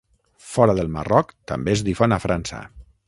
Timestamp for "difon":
1.91-2.17